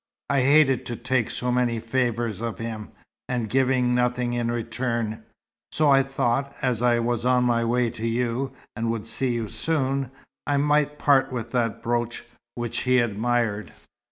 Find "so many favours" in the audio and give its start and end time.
1.29-2.41